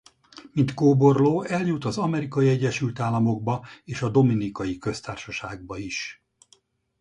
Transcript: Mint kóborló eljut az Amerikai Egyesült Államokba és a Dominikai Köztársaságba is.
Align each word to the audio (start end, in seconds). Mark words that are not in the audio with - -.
Mint 0.53 0.73
kóborló 0.73 1.41
eljut 1.43 1.85
az 1.85 1.97
Amerikai 1.97 2.47
Egyesült 2.49 2.99
Államokba 2.99 3.65
és 3.83 4.01
a 4.01 4.09
Dominikai 4.09 4.77
Köztársaságba 4.77 5.77
is. 5.77 6.23